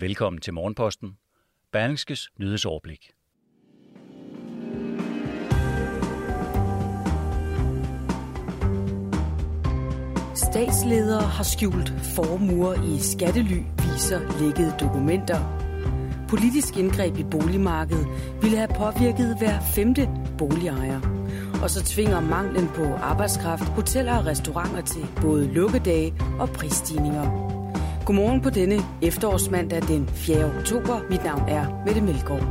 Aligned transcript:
Velkommen 0.00 0.40
til 0.40 0.54
Morgenposten. 0.54 1.12
Berlingskes 1.72 2.28
nyhedsoverblik. 2.38 3.10
Statsledere 10.34 11.22
har 11.22 11.44
skjult 11.44 11.92
formuer 12.14 12.74
i 12.74 12.98
skattely, 12.98 13.60
viser 13.76 14.20
lækkede 14.40 14.74
dokumenter. 14.80 15.40
Politisk 16.28 16.76
indgreb 16.76 17.18
i 17.18 17.24
boligmarkedet 17.24 18.06
ville 18.42 18.56
have 18.56 18.74
påvirket 18.76 19.38
hver 19.38 19.60
femte 19.74 20.08
boligejer. 20.38 21.00
Og 21.62 21.70
så 21.70 21.84
tvinger 21.84 22.20
manglen 22.20 22.68
på 22.68 22.84
arbejdskraft 22.94 23.64
hoteller 23.64 24.18
og 24.18 24.26
restauranter 24.26 24.82
til 24.82 25.06
både 25.22 25.52
lukkedage 25.52 26.14
og 26.40 26.48
prisstigninger. 26.48 27.47
Godmorgen 28.08 28.42
på 28.42 28.50
denne 28.50 28.78
efterårsmandag 29.02 29.82
den 29.82 30.08
4. 30.08 30.58
oktober. 30.58 31.10
Mit 31.10 31.24
navn 31.24 31.48
er 31.48 31.84
Mette 31.86 32.00
Melgaard. 32.00 32.42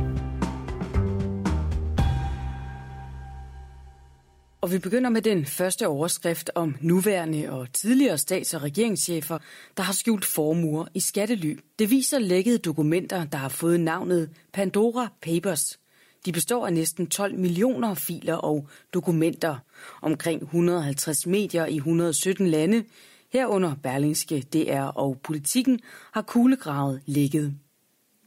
Og 4.60 4.72
vi 4.72 4.78
begynder 4.78 5.10
med 5.10 5.22
den 5.22 5.46
første 5.46 5.88
overskrift 5.88 6.50
om 6.54 6.76
nuværende 6.80 7.50
og 7.50 7.72
tidligere 7.72 8.18
stats- 8.18 8.54
og 8.54 8.62
regeringschefer, 8.62 9.38
der 9.76 9.82
har 9.82 9.92
skjult 9.92 10.24
formuer 10.24 10.86
i 10.94 11.00
skattely. 11.00 11.58
Det 11.78 11.90
viser 11.90 12.18
lækkede 12.18 12.58
dokumenter, 12.58 13.24
der 13.24 13.38
har 13.38 13.48
fået 13.48 13.80
navnet 13.80 14.30
Pandora 14.52 15.08
Papers. 15.22 15.78
De 16.26 16.32
består 16.32 16.66
af 16.66 16.72
næsten 16.72 17.06
12 17.06 17.38
millioner 17.38 17.94
filer 17.94 18.34
og 18.34 18.68
dokumenter, 18.94 19.56
omkring 20.02 20.42
150 20.42 21.26
medier 21.26 21.66
i 21.66 21.76
117 21.76 22.46
lande, 22.46 22.84
herunder 23.32 23.74
Berlingske, 23.82 24.40
DR 24.52 24.82
og 24.82 25.20
Politikken, 25.24 25.80
har 26.12 26.22
kuglegravet 26.22 27.00
ligget. 27.06 27.54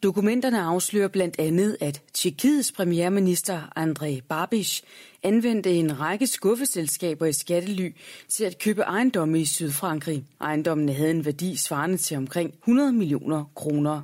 Dokumenterne 0.03 0.61
afslører 0.61 1.07
blandt 1.07 1.39
andet, 1.39 1.77
at 1.79 2.01
Tjekkiets 2.13 2.71
premierminister 2.71 3.61
Andrej 3.75 4.19
Babiš 4.29 4.81
anvendte 5.23 5.73
en 5.73 5.99
række 5.99 6.27
skuffeselskaber 6.27 7.25
i 7.25 7.33
skattely 7.33 7.89
til 8.29 8.43
at 8.43 8.59
købe 8.59 8.81
ejendomme 8.81 9.39
i 9.39 9.45
Sydfrankrig. 9.45 10.23
Ejendommene 10.41 10.93
havde 10.93 11.11
en 11.11 11.25
værdi 11.25 11.55
svarende 11.55 11.97
til 11.97 12.17
omkring 12.17 12.53
100 12.53 12.93
millioner 12.93 13.43
kroner. 13.55 14.01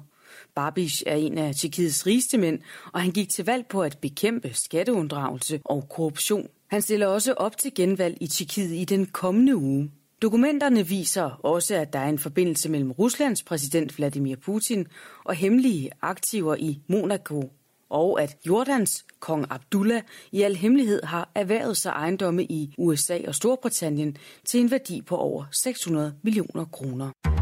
Babiš 0.56 1.04
er 1.06 1.16
en 1.16 1.38
af 1.38 1.56
Tjekkiets 1.56 2.06
rigeste 2.06 2.38
mænd, 2.38 2.59
og 2.94 3.02
han 3.02 3.11
gik 3.11 3.30
til 3.30 3.45
valg 3.45 3.67
på 3.67 3.82
at 3.82 3.98
bekæmpe 4.02 4.54
skatteunddragelse 4.54 5.61
og 5.66 5.89
korruption. 5.89 6.48
Han 6.67 6.82
stiller 6.82 7.08
også 7.08 7.34
op 7.34 7.58
til 7.58 7.73
genvalg 7.76 8.17
i 8.22 8.28
Tjekkiet 8.28 8.76
i 8.76 8.86
den 8.86 9.06
kommende 9.06 9.56
uge. 9.56 9.92
Dokumenterne 10.22 10.88
viser 10.88 11.23
også, 11.23 11.76
at 11.76 11.94
der 11.94 12.00
er 12.00 12.10
en 12.10 12.20
forbindelse 12.20 12.70
mellem 12.70 12.92
Ruslands 12.92 13.44
præsident 13.44 13.98
Vladimir 13.98 14.36
Putin 14.36 14.88
og 15.23 15.36
hemmelige 15.36 15.92
aktiver 16.02 16.56
i 16.56 16.80
Monaco, 16.88 17.52
og 17.90 18.22
at 18.22 18.38
Jordans 18.48 19.06
kong 19.20 19.45
Abdullah 19.50 20.02
i 20.32 20.42
al 20.42 20.56
hemmelighed 20.56 21.04
har 21.04 21.30
erhvervet 21.36 21.77
sig 21.77 21.89
ejendomme 21.89 22.44
i 22.44 22.73
USA 22.77 23.20
og 23.27 23.36
Storbritannien 23.36 24.17
til 24.45 24.60
en 24.60 24.72
værdi 24.72 25.02
på 25.02 25.17
over 25.17 25.45
600 25.52 26.14
millioner 26.23 26.66
kroner. 26.66 27.36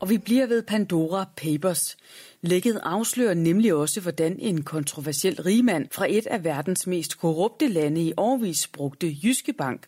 Og 0.00 0.10
vi 0.10 0.18
bliver 0.18 0.46
ved 0.46 0.62
Pandora 0.62 1.28
Papers. 1.36 1.96
Lækket 2.42 2.80
afslører 2.82 3.34
nemlig 3.34 3.74
også, 3.74 4.00
hvordan 4.00 4.36
en 4.38 4.62
kontroversiel 4.62 5.42
rigmand 5.42 5.88
fra 5.92 6.06
et 6.10 6.26
af 6.26 6.44
verdens 6.44 6.86
mest 6.86 7.18
korrupte 7.18 7.68
lande 7.68 8.02
i 8.02 8.12
årvis 8.16 8.68
brugte 8.68 9.16
Jyske 9.24 9.52
Bank 9.52 9.86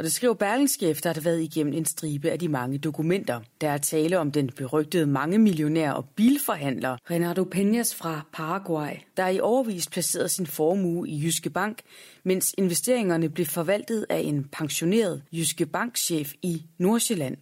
og 0.00 0.04
det 0.04 0.12
skriver 0.12 0.34
Berlingske 0.34 0.86
efter 0.86 1.10
at 1.10 1.16
have 1.16 1.24
været 1.24 1.42
igennem 1.42 1.72
en 1.72 1.84
stribe 1.84 2.30
af 2.30 2.38
de 2.38 2.48
mange 2.48 2.78
dokumenter. 2.78 3.40
Der 3.60 3.70
er 3.70 3.78
tale 3.78 4.18
om 4.18 4.32
den 4.32 4.50
berygtede 4.56 5.06
mange 5.06 5.38
millionær 5.38 5.92
og 5.92 6.04
bilforhandler 6.16 6.96
Renato 7.10 7.42
Peñas 7.54 7.96
fra 7.96 8.26
Paraguay, 8.32 8.92
der 9.16 9.28
i 9.28 9.40
overvis 9.40 9.88
placerede 9.88 10.28
sin 10.28 10.46
formue 10.46 11.08
i 11.08 11.22
Jyske 11.24 11.50
Bank, 11.50 11.78
mens 12.24 12.54
investeringerne 12.58 13.28
blev 13.30 13.46
forvaltet 13.46 14.06
af 14.10 14.18
en 14.18 14.44
pensioneret 14.52 15.22
Jyske 15.32 15.66
Bankchef 15.66 16.32
i 16.42 16.62
Nordsjælland. 16.78 17.36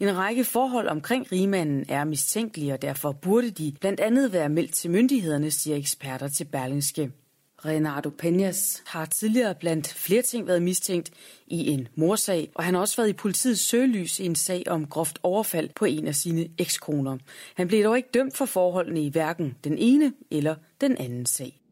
En 0.00 0.16
række 0.16 0.44
forhold 0.44 0.88
omkring 0.88 1.32
rigmanden 1.32 1.84
er 1.88 2.04
mistænkelige, 2.04 2.72
og 2.72 2.82
derfor 2.82 3.12
burde 3.12 3.50
de 3.50 3.72
blandt 3.80 4.00
andet 4.00 4.32
være 4.32 4.48
meldt 4.48 4.74
til 4.74 4.90
myndighederne, 4.90 5.50
siger 5.50 5.76
eksperter 5.76 6.28
til 6.28 6.44
Berlingske. 6.44 7.12
Renato 7.64 8.10
Peñas 8.22 8.82
har 8.86 9.04
tidligere 9.04 9.54
blandt 9.54 9.88
flere 9.88 10.22
ting 10.22 10.46
været 10.46 10.62
mistænkt 10.62 11.10
i 11.46 11.68
en 11.70 11.88
morsag, 11.94 12.50
og 12.54 12.64
han 12.64 12.74
har 12.74 12.80
også 12.80 12.96
været 12.96 13.08
i 13.08 13.12
politiets 13.12 13.60
søgelys 13.60 14.20
i 14.20 14.26
en 14.26 14.34
sag 14.34 14.62
om 14.66 14.86
groft 14.86 15.18
overfald 15.22 15.70
på 15.74 15.84
en 15.84 16.06
af 16.06 16.14
sine 16.14 16.48
ekskoner. 16.58 17.18
Han 17.54 17.68
blev 17.68 17.84
dog 17.84 17.96
ikke 17.96 18.08
dømt 18.14 18.36
for 18.36 18.44
forholdene 18.44 19.02
i 19.02 19.08
hverken 19.08 19.54
den 19.64 19.78
ene 19.78 20.12
eller 20.30 20.54
den 20.80 20.96
anden 20.96 21.26
sag. 21.26 21.63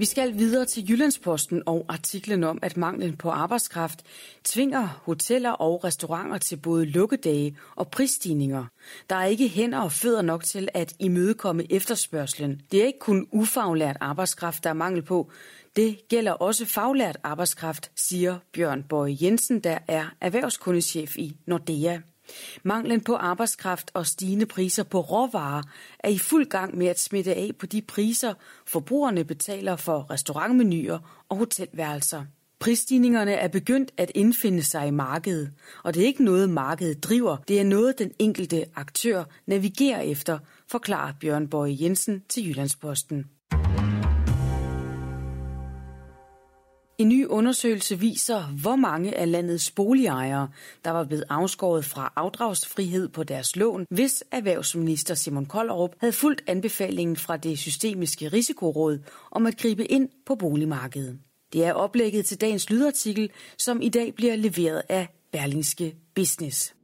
Vi 0.00 0.04
skal 0.04 0.38
videre 0.38 0.64
til 0.64 0.90
Jyllandsposten 0.90 1.62
og 1.66 1.84
artiklen 1.88 2.44
om, 2.44 2.58
at 2.62 2.76
manglen 2.76 3.16
på 3.16 3.30
arbejdskraft 3.30 4.02
tvinger 4.44 5.00
hoteller 5.02 5.50
og 5.50 5.84
restauranter 5.84 6.38
til 6.38 6.56
både 6.56 6.86
lukkedage 6.86 7.56
og 7.76 7.88
prisstigninger. 7.88 8.64
Der 9.10 9.16
er 9.16 9.24
ikke 9.24 9.48
hænder 9.48 9.78
og 9.78 9.92
fødder 9.92 10.22
nok 10.22 10.44
til 10.44 10.68
at 10.74 10.94
imødekomme 10.98 11.72
efterspørgselen. 11.72 12.60
Det 12.72 12.82
er 12.82 12.86
ikke 12.86 12.98
kun 12.98 13.26
ufaglært 13.32 13.96
arbejdskraft, 14.00 14.64
der 14.64 14.70
er 14.70 14.74
mangel 14.74 15.02
på. 15.02 15.30
Det 15.76 16.08
gælder 16.08 16.32
også 16.32 16.66
faglært 16.66 17.18
arbejdskraft, 17.22 17.90
siger 17.96 18.38
Bjørn 18.52 18.82
Bøje 18.82 19.16
Jensen, 19.22 19.60
der 19.60 19.78
er 19.88 20.04
erhvervskundechef 20.20 21.16
i 21.16 21.36
Nordea. 21.46 21.98
Manglen 22.62 23.00
på 23.00 23.14
arbejdskraft 23.14 23.90
og 23.94 24.06
stigende 24.06 24.46
priser 24.46 24.82
på 24.82 25.00
råvarer 25.00 25.62
er 25.98 26.08
i 26.08 26.18
fuld 26.18 26.46
gang 26.46 26.78
med 26.78 26.86
at 26.86 27.00
smitte 27.00 27.34
af 27.34 27.50
på 27.58 27.66
de 27.66 27.82
priser, 27.82 28.34
forbrugerne 28.66 29.24
betaler 29.24 29.76
for 29.76 30.10
restaurantmenuer 30.10 31.24
og 31.28 31.36
hotelværelser. 31.36 32.24
Prisstigningerne 32.60 33.32
er 33.32 33.48
begyndt 33.48 33.90
at 33.96 34.12
indfinde 34.14 34.62
sig 34.62 34.88
i 34.88 34.90
markedet, 34.90 35.52
og 35.84 35.94
det 35.94 36.02
er 36.02 36.06
ikke 36.06 36.24
noget, 36.24 36.50
markedet 36.50 37.04
driver. 37.04 37.36
Det 37.48 37.60
er 37.60 37.64
noget, 37.64 37.98
den 37.98 38.12
enkelte 38.18 38.66
aktør 38.76 39.24
navigerer 39.46 40.00
efter, 40.00 40.38
forklarer 40.68 41.12
Bjørn 41.20 41.48
Borg 41.48 41.80
Jensen 41.80 42.22
til 42.28 42.48
Jyllandsposten. 42.48 43.24
En 47.00 47.08
ny 47.08 47.26
undersøgelse 47.26 47.98
viser, 47.98 48.42
hvor 48.60 48.76
mange 48.76 49.18
af 49.18 49.30
landets 49.30 49.70
boligejere, 49.70 50.48
der 50.84 50.90
var 50.90 51.04
blevet 51.04 51.24
afskåret 51.28 51.84
fra 51.84 52.12
afdragsfrihed 52.16 53.08
på 53.08 53.24
deres 53.24 53.56
lån, 53.56 53.86
hvis 53.90 54.24
erhvervsminister 54.32 55.14
Simon 55.14 55.46
Koldrup 55.46 55.90
havde 56.00 56.12
fulgt 56.12 56.42
anbefalingen 56.46 57.16
fra 57.16 57.36
det 57.36 57.58
systemiske 57.58 58.28
risikoråd 58.28 58.98
om 59.30 59.46
at 59.46 59.56
gribe 59.56 59.84
ind 59.84 60.08
på 60.26 60.34
boligmarkedet. 60.34 61.18
Det 61.52 61.64
er 61.64 61.72
oplægget 61.72 62.24
til 62.26 62.40
dagens 62.40 62.70
lydartikel, 62.70 63.30
som 63.58 63.82
i 63.82 63.88
dag 63.88 64.14
bliver 64.14 64.36
leveret 64.36 64.82
af 64.88 65.08
Berlingske 65.32 65.96
Business. 66.14 66.74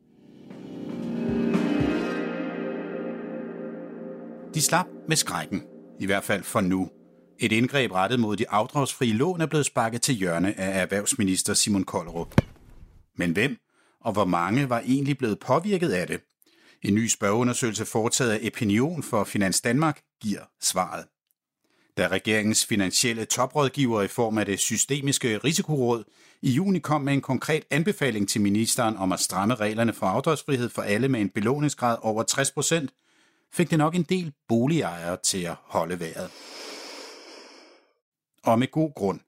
De 4.55 4.63
slap 4.63 4.87
med 5.09 5.17
skrækken, 5.17 5.63
i 6.01 6.07
hvert 6.07 6.25
fald 6.25 6.43
for 6.43 6.61
nu. 6.61 6.89
Et 7.39 7.53
indgreb 7.53 7.93
rettet 7.93 8.21
mod 8.21 8.37
de 8.37 8.51
afdragsfrie 8.51 9.13
lån 9.13 9.41
er 9.41 9.47
blevet 9.47 9.67
sparket 9.67 10.03
til 10.03 10.15
hjørne 10.15 10.61
af 10.61 10.83
erhvervsminister 10.83 11.55
Simon 11.55 11.85
Kollerup. 11.85 12.41
Men 13.17 13.33
hvem 13.33 13.57
og 14.01 14.13
hvor 14.13 14.25
mange 14.25 14.69
var 14.69 14.81
egentlig 14.81 15.19
blevet 15.19 15.39
påvirket 15.39 15.91
af 15.91 16.07
det? 16.07 16.21
En 16.83 16.95
ny 16.95 17.07
spørgeundersøgelse 17.07 17.85
foretaget 17.85 18.31
af 18.31 18.47
Opinion 18.47 19.03
for 19.03 19.25
Finans 19.25 19.61
Danmark 19.61 20.01
giver 20.23 20.41
svaret. 20.61 21.05
Da 21.97 22.09
regeringens 22.09 22.67
finansielle 22.67 23.25
toprådgiver 23.25 24.03
i 24.03 24.09
form 24.09 24.39
af 24.39 24.47
det 24.47 24.59
systemiske 24.59 25.39
risikoråd 25.39 26.05
i 26.43 26.51
juni 26.51 26.79
kom 26.79 27.01
med 27.01 27.13
en 27.13 27.21
konkret 27.21 27.65
anbefaling 27.71 28.29
til 28.29 28.41
ministeren 28.41 28.97
om 28.97 29.13
at 29.13 29.21
stramme 29.21 29.55
reglerne 29.55 29.93
for 29.93 30.07
afdragsfrihed 30.07 30.69
for 30.69 30.83
alle 30.83 31.09
med 31.09 31.21
en 31.21 31.31
belåningsgrad 31.31 31.97
over 32.03 32.25
60%, 32.89 33.51
fik 33.53 33.71
det 33.71 33.79
nok 33.79 33.95
en 33.95 34.03
del 34.03 34.33
boligejere 34.49 35.17
til 35.25 35.43
at 35.43 35.55
holde 35.63 36.01
vejret 36.01 36.31
og 38.47 38.59
med 38.59 38.71
god 38.71 38.95
grund. 38.95 39.21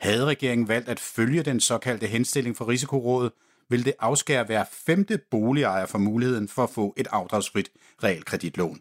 Havde 0.00 0.24
regeringen 0.24 0.68
valgt 0.68 0.88
at 0.88 1.00
følge 1.00 1.42
den 1.42 1.60
såkaldte 1.60 2.06
henstilling 2.06 2.56
fra 2.56 2.66
Risikorådet, 2.68 3.32
ville 3.70 3.84
det 3.84 3.94
afskære 3.98 4.44
hver 4.44 4.64
femte 4.72 5.18
boligejer 5.30 5.86
for 5.86 5.98
muligheden 5.98 6.48
for 6.48 6.64
at 6.64 6.70
få 6.70 6.94
et 6.96 7.06
afdragsfrit 7.10 7.70
realkreditlån. 8.02 8.80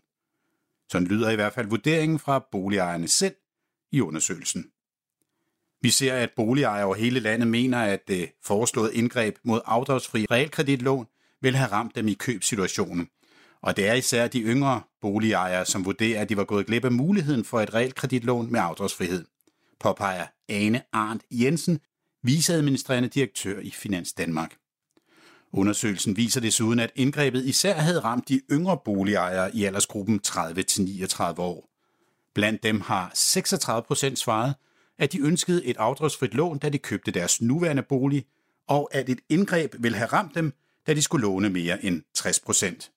Sådan 0.91 1.07
lyder 1.07 1.29
i 1.29 1.35
hvert 1.35 1.53
fald 1.53 1.67
vurderingen 1.67 2.19
fra 2.19 2.47
boligejerne 2.51 3.07
selv 3.07 3.35
i 3.91 4.01
undersøgelsen. 4.01 4.71
Vi 5.81 5.89
ser, 5.89 6.13
at 6.13 6.29
boligejere 6.35 6.85
over 6.85 6.95
hele 6.95 7.19
landet 7.19 7.47
mener, 7.47 7.77
at 7.77 8.07
det 8.07 8.31
foreslåede 8.43 8.95
indgreb 8.95 9.37
mod 9.43 9.61
afdragsfri 9.65 10.25
realkreditlån 10.31 11.07
vil 11.41 11.55
have 11.55 11.71
ramt 11.71 11.95
dem 11.95 12.07
i 12.07 12.13
købsituationen. 12.13 13.09
Og 13.61 13.77
det 13.77 13.87
er 13.87 13.93
især 13.93 14.27
de 14.27 14.41
yngre 14.41 14.81
boligejere, 15.01 15.65
som 15.65 15.85
vurderer, 15.85 16.21
at 16.21 16.29
de 16.29 16.37
var 16.37 16.43
gået 16.43 16.65
glip 16.65 16.85
af 16.85 16.91
muligheden 16.91 17.45
for 17.45 17.61
et 17.61 17.73
realkreditlån 17.73 18.51
med 18.51 18.59
afdragsfrihed, 18.59 19.25
påpeger 19.79 20.25
Ane 20.49 20.81
Arndt 20.93 21.23
Jensen, 21.31 21.79
viceadministrerende 22.23 23.09
direktør 23.09 23.59
i 23.59 23.71
Finans 23.71 24.13
Danmark. 24.13 24.55
Undersøgelsen 25.51 26.17
viser 26.17 26.41
desuden, 26.41 26.79
at 26.79 26.91
indgrebet 26.95 27.45
især 27.45 27.73
havde 27.73 27.99
ramt 27.99 28.29
de 28.29 28.41
yngre 28.51 28.77
boligejere 28.85 29.55
i 29.55 29.63
aldersgruppen 29.63 30.19
30-39 30.27 31.39
år. 31.41 31.69
Blandt 32.33 32.63
dem 32.63 32.81
har 32.81 33.11
36 33.13 33.83
procent 33.83 34.19
svaret, 34.19 34.55
at 34.97 35.13
de 35.13 35.21
ønskede 35.21 35.65
et 35.65 35.77
afdragsfrit 35.77 36.33
lån, 36.33 36.57
da 36.57 36.69
de 36.69 36.77
købte 36.77 37.11
deres 37.11 37.41
nuværende 37.41 37.83
bolig, 37.83 38.25
og 38.67 38.89
at 38.91 39.09
et 39.09 39.19
indgreb 39.29 39.75
ville 39.79 39.97
have 39.97 40.07
ramt 40.07 40.35
dem, 40.35 40.53
da 40.87 40.93
de 40.93 41.01
skulle 41.01 41.21
låne 41.21 41.49
mere 41.49 41.85
end 41.85 42.01
60 42.13 42.39
procent. 42.39 42.91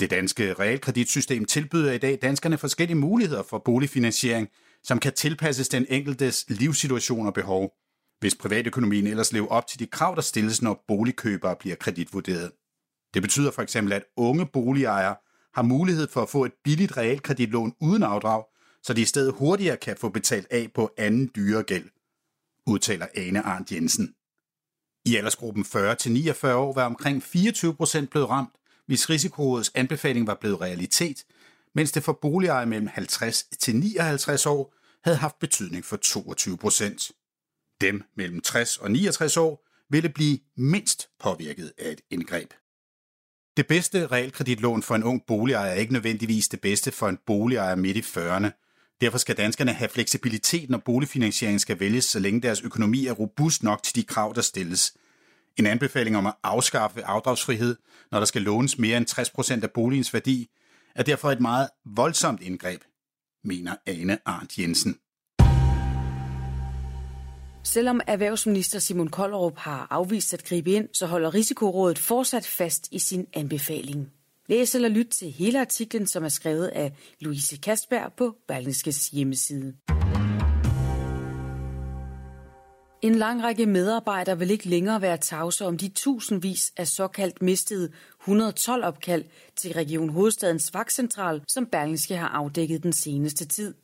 Det 0.00 0.10
danske 0.10 0.54
realkreditsystem 0.54 1.44
tilbyder 1.44 1.92
i 1.92 1.98
dag 1.98 2.18
danskerne 2.22 2.58
forskellige 2.58 2.96
muligheder 2.96 3.42
for 3.42 3.58
boligfinansiering, 3.58 4.48
som 4.84 4.98
kan 4.98 5.12
tilpasses 5.12 5.68
den 5.68 5.86
enkeltes 5.88 6.44
livssituation 6.48 7.26
og 7.26 7.34
behov, 7.34 7.72
hvis 8.20 8.34
privatøkonomien 8.34 9.06
ellers 9.06 9.32
lever 9.32 9.48
op 9.48 9.66
til 9.66 9.78
de 9.78 9.86
krav, 9.86 10.14
der 10.14 10.22
stilles, 10.22 10.62
når 10.62 10.84
boligkøbere 10.88 11.56
bliver 11.56 11.76
kreditvurderet. 11.76 12.52
Det 13.14 13.22
betyder 13.22 13.50
for 13.50 13.62
eksempel, 13.62 13.92
at 13.92 14.04
unge 14.16 14.46
boligejere 14.46 15.16
har 15.54 15.62
mulighed 15.62 16.08
for 16.08 16.22
at 16.22 16.28
få 16.28 16.44
et 16.44 16.52
billigt 16.64 16.96
realkreditlån 16.96 17.74
uden 17.80 18.02
afdrag, 18.02 18.44
så 18.82 18.92
de 18.92 19.00
i 19.00 19.04
stedet 19.04 19.34
hurtigere 19.34 19.76
kan 19.76 19.96
få 19.96 20.08
betalt 20.08 20.46
af 20.50 20.70
på 20.74 20.94
anden 20.98 21.30
dyre 21.36 21.62
gæld, 21.62 21.88
udtaler 22.66 23.06
Ane 23.14 23.42
Arndt 23.42 23.72
Jensen. 23.72 24.14
I 25.04 25.16
aldersgruppen 25.16 25.64
40-49 25.64 26.46
år 26.46 26.72
var 26.74 26.84
omkring 26.84 27.22
24 27.22 27.74
procent 27.74 28.10
blevet 28.10 28.30
ramt, 28.30 28.54
hvis 28.86 29.10
risikorådets 29.10 29.72
anbefaling 29.74 30.26
var 30.26 30.34
blevet 30.40 30.60
realitet, 30.60 31.24
mens 31.74 31.92
det 31.92 32.02
for 32.02 32.18
boligejere 32.22 32.66
mellem 32.66 32.86
50 32.86 33.42
til 33.42 33.76
59 33.76 34.46
år 34.46 34.74
havde 35.04 35.16
haft 35.16 35.38
betydning 35.38 35.84
for 35.84 35.96
22 35.96 36.56
procent. 36.56 37.12
Dem 37.80 38.02
mellem 38.16 38.40
60 38.40 38.78
og 38.78 38.90
69 38.90 39.36
år 39.36 39.68
ville 39.90 40.08
blive 40.08 40.38
mindst 40.56 41.08
påvirket 41.20 41.72
af 41.78 41.90
et 41.90 42.00
indgreb. 42.10 42.52
Det 43.56 43.66
bedste 43.66 44.06
realkreditlån 44.06 44.82
for 44.82 44.94
en 44.94 45.04
ung 45.04 45.22
boligejer 45.26 45.70
er 45.70 45.74
ikke 45.74 45.92
nødvendigvis 45.92 46.48
det 46.48 46.60
bedste 46.60 46.92
for 46.92 47.08
en 47.08 47.18
boligejer 47.26 47.74
midt 47.74 47.96
i 47.96 48.00
40'erne. 48.00 48.50
Derfor 49.00 49.18
skal 49.18 49.36
danskerne 49.36 49.72
have 49.72 49.88
fleksibilitet, 49.88 50.70
når 50.70 50.78
boligfinansieringen 50.78 51.58
skal 51.58 51.80
vælges, 51.80 52.04
så 52.04 52.18
længe 52.18 52.42
deres 52.42 52.60
økonomi 52.60 53.06
er 53.06 53.12
robust 53.12 53.62
nok 53.62 53.82
til 53.82 53.94
de 53.94 54.02
krav, 54.02 54.32
der 54.34 54.40
stilles. 54.40 54.94
En 55.56 55.66
anbefaling 55.66 56.16
om 56.16 56.26
at 56.26 56.34
afskaffe 56.42 57.04
afdragsfrihed, 57.04 57.76
når 58.10 58.18
der 58.18 58.26
skal 58.26 58.42
lånes 58.42 58.78
mere 58.78 58.96
end 58.96 59.58
60% 59.58 59.62
af 59.62 59.70
boligens 59.70 60.14
værdi, 60.14 60.50
er 60.94 61.02
derfor 61.02 61.30
et 61.30 61.40
meget 61.40 61.68
voldsomt 61.84 62.42
indgreb, 62.42 62.80
mener 63.44 63.74
Ane 63.86 64.18
Arndt 64.24 64.58
Jensen. 64.58 64.96
Selvom 67.64 68.00
erhvervsminister 68.06 68.78
Simon 68.78 69.08
Kollerup 69.08 69.58
har 69.58 69.86
afvist 69.90 70.34
at 70.34 70.44
gribe 70.44 70.70
ind, 70.70 70.88
så 70.92 71.06
holder 71.06 71.34
Risikorådet 71.34 71.98
fortsat 71.98 72.46
fast 72.46 72.88
i 72.90 72.98
sin 72.98 73.26
anbefaling. 73.32 74.12
Læs 74.48 74.74
eller 74.74 74.88
lyt 74.88 75.06
til 75.06 75.30
hele 75.30 75.60
artiklen, 75.60 76.06
som 76.06 76.24
er 76.24 76.28
skrevet 76.28 76.66
af 76.66 76.92
Louise 77.20 77.56
Kastberg 77.56 78.12
på 78.16 78.36
Berlingskes 78.48 79.08
hjemmeside. 79.08 79.74
En 83.02 83.14
lang 83.14 83.42
række 83.42 83.66
medarbejdere 83.66 84.38
vil 84.38 84.50
ikke 84.50 84.68
længere 84.68 85.02
være 85.02 85.16
tavse 85.16 85.66
om 85.66 85.78
de 85.78 85.88
tusindvis 85.88 86.72
af 86.76 86.88
såkaldt 86.88 87.42
mistede 87.42 87.92
112-opkald 88.20 89.24
til 89.56 89.72
Region 89.72 90.08
Hovedstadens 90.08 90.74
Vagtcentral, 90.74 91.42
som 91.48 91.66
Berlingske 91.66 92.16
har 92.16 92.28
afdækket 92.28 92.82
den 92.82 92.92
seneste 92.92 93.46
tid. 93.46 93.74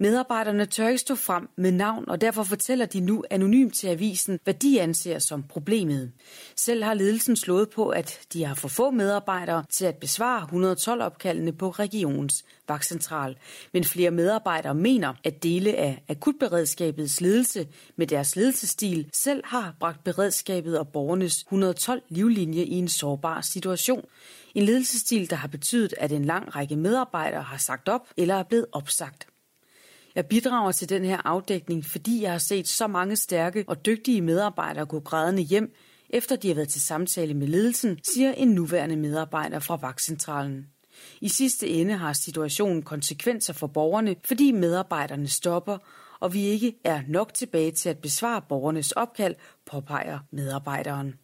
Medarbejderne 0.00 0.66
tør 0.66 0.88
ikke 0.88 0.98
stå 0.98 1.14
frem 1.14 1.48
med 1.56 1.72
navn, 1.72 2.08
og 2.08 2.20
derfor 2.20 2.42
fortæller 2.42 2.86
de 2.86 3.00
nu 3.00 3.24
anonymt 3.30 3.74
til 3.74 3.88
avisen, 3.88 4.38
hvad 4.44 4.54
de 4.54 4.80
anser 4.80 5.18
som 5.18 5.42
problemet. 5.42 6.12
Selv 6.56 6.84
har 6.84 6.94
ledelsen 6.94 7.36
slået 7.36 7.70
på, 7.70 7.88
at 7.88 8.20
de 8.32 8.44
har 8.44 8.54
for 8.54 8.68
få 8.68 8.90
medarbejdere 8.90 9.64
til 9.70 9.84
at 9.84 9.96
besvare 9.96 10.74
112-opkaldene 10.74 11.52
på 11.52 11.70
regionens 11.70 12.44
vagtcentral. 12.68 13.36
Men 13.72 13.84
flere 13.84 14.10
medarbejdere 14.10 14.74
mener, 14.74 15.14
at 15.24 15.42
dele 15.42 15.74
af 15.74 16.04
akutberedskabets 16.08 17.20
ledelse 17.20 17.68
med 17.96 18.06
deres 18.06 18.36
ledelsestil 18.36 19.10
selv 19.12 19.42
har 19.46 19.74
bragt 19.80 20.04
beredskabet 20.04 20.78
og 20.78 20.88
borgernes 20.88 21.40
112 21.40 22.02
livlinje 22.08 22.62
i 22.62 22.74
en 22.74 22.88
sårbar 22.88 23.40
situation. 23.40 24.04
En 24.54 24.62
ledelsesstil, 24.62 25.30
der 25.30 25.36
har 25.36 25.48
betydet, 25.48 25.94
at 25.98 26.12
en 26.12 26.24
lang 26.24 26.56
række 26.56 26.76
medarbejdere 26.76 27.42
har 27.42 27.58
sagt 27.58 27.88
op 27.88 28.08
eller 28.16 28.34
er 28.34 28.42
blevet 28.42 28.66
opsagt. 28.72 29.26
Jeg 30.14 30.26
bidrager 30.26 30.72
til 30.72 30.88
den 30.88 31.04
her 31.04 31.18
afdækning, 31.24 31.84
fordi 31.84 32.22
jeg 32.22 32.30
har 32.30 32.38
set 32.38 32.68
så 32.68 32.86
mange 32.86 33.16
stærke 33.16 33.64
og 33.68 33.86
dygtige 33.86 34.20
medarbejdere 34.20 34.86
gå 34.86 35.00
grædende 35.00 35.42
hjem, 35.42 35.74
efter 36.10 36.36
de 36.36 36.48
har 36.48 36.54
været 36.54 36.68
til 36.68 36.80
samtale 36.80 37.34
med 37.34 37.46
ledelsen, 37.46 37.98
siger 38.14 38.32
en 38.32 38.48
nuværende 38.48 38.96
medarbejder 38.96 39.58
fra 39.58 39.76
vagtcentralen. 39.76 40.66
I 41.20 41.28
sidste 41.28 41.68
ende 41.68 41.94
har 41.94 42.12
situationen 42.12 42.82
konsekvenser 42.82 43.52
for 43.52 43.66
borgerne, 43.66 44.16
fordi 44.24 44.52
medarbejderne 44.52 45.28
stopper, 45.28 45.78
og 46.20 46.34
vi 46.34 46.42
ikke 46.42 46.74
er 46.84 47.02
nok 47.08 47.34
tilbage 47.34 47.70
til 47.70 47.88
at 47.88 47.98
besvare 47.98 48.42
borgernes 48.48 48.92
opkald, 48.92 49.34
påpeger 49.66 50.18
medarbejderen. 50.30 51.14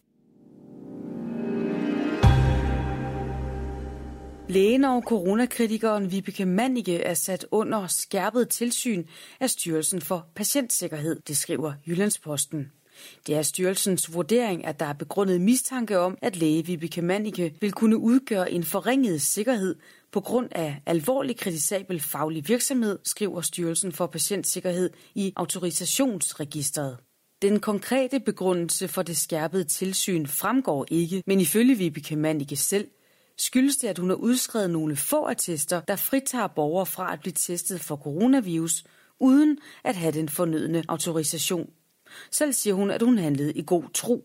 Lægen 4.50 4.84
og 4.84 5.02
coronakritikeren 5.02 6.12
Vibeke 6.12 6.46
Mannicke 6.46 6.96
er 6.96 7.14
sat 7.14 7.46
under 7.50 7.86
skærpet 7.86 8.48
tilsyn 8.48 9.04
af 9.40 9.50
Styrelsen 9.50 10.00
for 10.00 10.26
Patientsikkerhed, 10.34 11.20
det 11.28 11.36
skriver 11.36 11.72
Jyllandsposten. 11.86 12.72
Det 13.26 13.34
er 13.34 13.42
styrelsens 13.42 14.14
vurdering, 14.14 14.64
at 14.64 14.80
der 14.80 14.86
er 14.86 14.92
begrundet 14.92 15.40
mistanke 15.40 15.98
om, 15.98 16.18
at 16.22 16.36
læge 16.36 16.66
Vibeke 16.66 17.02
Mannicke 17.02 17.54
vil 17.60 17.72
kunne 17.72 17.98
udgøre 17.98 18.52
en 18.52 18.64
forringet 18.64 19.22
sikkerhed 19.22 19.76
på 20.12 20.20
grund 20.20 20.48
af 20.52 20.82
alvorlig 20.86 21.36
kritisabel 21.36 22.00
faglig 22.00 22.48
virksomhed, 22.48 22.98
skriver 23.04 23.40
Styrelsen 23.40 23.92
for 23.92 24.06
Patientsikkerhed 24.06 24.90
i 25.14 25.32
autorisationsregisteret. 25.36 26.96
Den 27.42 27.60
konkrete 27.60 28.20
begrundelse 28.20 28.88
for 28.88 29.02
det 29.02 29.16
skærpede 29.16 29.64
tilsyn 29.64 30.26
fremgår 30.26 30.86
ikke, 30.90 31.22
men 31.26 31.40
ifølge 31.40 31.74
Vibeke 31.74 32.16
Mannicke 32.16 32.56
selv 32.56 32.88
skyldes 33.40 33.76
det, 33.76 33.88
at 33.88 33.98
hun 33.98 34.08
har 34.08 34.16
udskrevet 34.16 34.70
nogle 34.70 34.96
få 34.96 35.24
attester, 35.24 35.80
der 35.80 35.96
fritager 35.96 36.46
borgere 36.46 36.86
fra 36.86 37.12
at 37.12 37.20
blive 37.20 37.32
testet 37.32 37.80
for 37.80 37.96
coronavirus, 37.96 38.84
uden 39.20 39.58
at 39.84 39.96
have 39.96 40.12
den 40.12 40.28
fornødne 40.28 40.84
autorisation. 40.88 41.70
Selv 42.30 42.52
siger 42.52 42.74
hun, 42.74 42.90
at 42.90 43.02
hun 43.02 43.18
handlede 43.18 43.52
i 43.52 43.62
god 43.66 43.84
tro. 43.94 44.24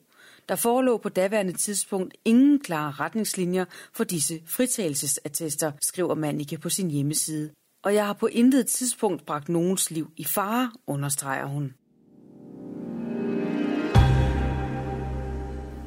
Der 0.50 0.56
forelå 0.56 0.98
på 0.98 1.10
daværende 1.10 1.54
tidspunkt 1.54 2.14
ingen 2.26 2.60
klare 2.60 2.92
retningslinjer 2.92 3.66
for 3.94 4.04
disse 4.04 4.42
fritagelsesattester, 4.46 5.72
skriver 5.82 6.16
Mannike 6.16 6.58
på 6.58 6.70
sin 6.70 6.92
hjemmeside. 6.92 7.52
Og 7.84 7.94
jeg 7.94 8.06
har 8.06 8.14
på 8.14 8.28
intet 8.28 8.68
tidspunkt 8.68 9.26
bragt 9.26 9.50
nogens 9.50 9.92
liv 9.92 10.12
i 10.18 10.24
fare, 10.24 10.72
understreger 10.88 11.46
hun. 11.46 11.74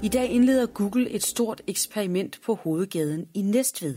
I 0.02 0.08
dag 0.08 0.30
indleder 0.30 0.66
Google 0.66 1.10
et 1.10 1.22
stort 1.22 1.62
eksperiment 1.66 2.40
på 2.42 2.54
hovedgaden 2.54 3.26
i 3.34 3.42
Næstved. 3.42 3.96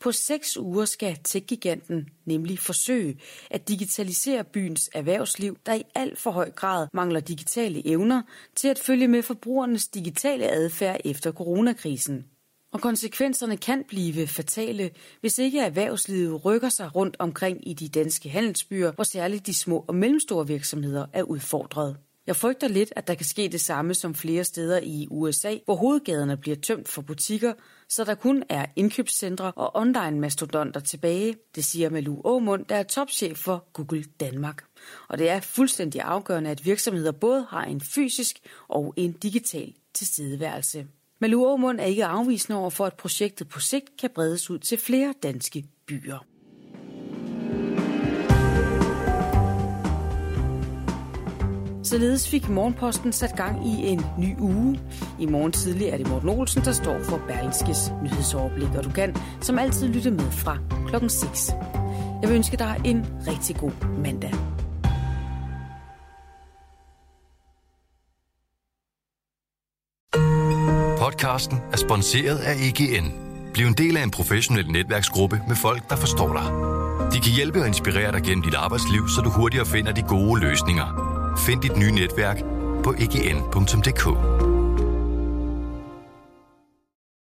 På 0.00 0.12
seks 0.12 0.56
uger 0.56 0.84
skal 0.84 1.18
tech-giganten 1.24 2.08
nemlig 2.26 2.58
forsøge 2.58 3.18
at 3.50 3.68
digitalisere 3.68 4.44
byens 4.44 4.90
erhvervsliv, 4.94 5.56
der 5.66 5.74
i 5.74 5.82
alt 5.94 6.18
for 6.18 6.30
høj 6.30 6.50
grad 6.50 6.86
mangler 6.94 7.20
digitale 7.20 7.86
evner 7.86 8.22
til 8.56 8.68
at 8.68 8.78
følge 8.78 9.08
med 9.08 9.22
forbrugernes 9.22 9.88
digitale 9.88 10.44
adfærd 10.44 11.00
efter 11.04 11.32
coronakrisen. 11.32 12.24
Og 12.72 12.80
konsekvenserne 12.80 13.56
kan 13.56 13.84
blive 13.88 14.26
fatale, 14.26 14.90
hvis 15.20 15.38
ikke 15.38 15.60
erhvervslivet 15.60 16.44
rykker 16.44 16.68
sig 16.68 16.94
rundt 16.96 17.16
omkring 17.18 17.68
i 17.68 17.74
de 17.74 17.88
danske 17.88 18.28
handelsbyer, 18.28 18.92
hvor 18.92 19.04
særligt 19.04 19.46
de 19.46 19.54
små 19.54 19.84
og 19.88 19.94
mellemstore 19.94 20.46
virksomheder 20.46 21.06
er 21.12 21.22
udfordret. 21.22 21.96
Jeg 22.28 22.36
frygter 22.36 22.68
lidt, 22.68 22.92
at 22.96 23.08
der 23.08 23.14
kan 23.14 23.26
ske 23.26 23.48
det 23.48 23.60
samme 23.60 23.94
som 23.94 24.14
flere 24.14 24.44
steder 24.44 24.80
i 24.82 25.06
USA, 25.10 25.56
hvor 25.64 25.74
hovedgaderne 25.74 26.36
bliver 26.36 26.56
tømt 26.56 26.88
for 26.88 27.02
butikker, 27.02 27.52
så 27.88 28.04
der 28.04 28.14
kun 28.14 28.42
er 28.48 28.66
indkøbscentre 28.76 29.52
og 29.52 29.76
online-mastodonter 29.76 30.80
tilbage, 30.80 31.36
det 31.54 31.64
siger 31.64 31.90
Malu 31.90 32.20
Aumund, 32.24 32.64
der 32.64 32.76
er 32.76 32.82
topchef 32.82 33.38
for 33.38 33.68
Google 33.72 34.04
Danmark. 34.20 34.64
Og 35.08 35.18
det 35.18 35.28
er 35.28 35.40
fuldstændig 35.40 36.00
afgørende, 36.00 36.50
at 36.50 36.64
virksomheder 36.64 37.12
både 37.12 37.46
har 37.50 37.64
en 37.64 37.80
fysisk 37.80 38.38
og 38.68 38.94
en 38.96 39.12
digital 39.12 39.74
tilstedeværelse. 39.94 40.86
Malu 41.20 41.44
Aumund 41.44 41.80
er 41.80 41.84
ikke 41.84 42.04
afvisende 42.04 42.58
over 42.58 42.70
for, 42.70 42.86
at 42.86 42.94
projektet 42.94 43.48
på 43.48 43.60
sigt 43.60 43.96
kan 44.00 44.10
bredes 44.14 44.50
ud 44.50 44.58
til 44.58 44.78
flere 44.78 45.14
danske 45.22 45.64
byer. 45.86 46.18
Således 51.88 52.28
fik 52.28 52.48
Morgenposten 52.48 53.12
sat 53.12 53.36
gang 53.36 53.66
i 53.68 53.86
en 53.86 54.06
ny 54.18 54.38
uge. 54.38 54.80
I 55.18 55.26
morgen 55.26 55.52
tidlig 55.52 55.86
er 55.86 55.96
det 55.96 56.08
Morten 56.08 56.28
Olsen, 56.28 56.64
der 56.64 56.72
står 56.72 56.98
for 57.02 57.20
Berlingskes 57.28 57.92
nyhedsoverblik, 58.02 58.68
og 58.76 58.84
du 58.84 58.90
kan 58.90 59.16
som 59.40 59.58
altid 59.58 59.88
lytte 59.88 60.10
med 60.10 60.30
fra 60.30 60.58
klokken 60.88 61.10
6. 61.10 61.50
Jeg 62.22 62.28
vil 62.28 62.36
ønske 62.36 62.56
dig 62.56 62.80
en 62.84 63.06
rigtig 63.26 63.56
god 63.56 63.72
mandag. 64.04 64.32
Podcasten 70.98 71.58
er 71.72 71.76
sponsoreret 71.76 72.38
af 72.38 72.54
EGN. 72.54 73.12
Bliv 73.54 73.66
en 73.66 73.74
del 73.74 73.96
af 73.96 74.02
en 74.02 74.10
professionel 74.10 74.70
netværksgruppe 74.70 75.40
med 75.48 75.56
folk, 75.56 75.90
der 75.90 75.96
forstår 75.96 76.32
dig. 76.32 76.78
De 77.12 77.20
kan 77.20 77.32
hjælpe 77.36 77.60
og 77.60 77.66
inspirere 77.66 78.12
dig 78.12 78.22
gennem 78.22 78.42
dit 78.42 78.54
arbejdsliv, 78.54 79.08
så 79.08 79.20
du 79.20 79.30
hurtigere 79.30 79.66
finder 79.66 79.92
de 79.92 80.02
gode 80.02 80.40
løsninger. 80.40 81.07
Find 81.38 81.62
dit 81.62 81.76
nye 81.76 81.90
netværk 81.90 82.42
på 82.84 82.94
egn.dk. 82.98 84.47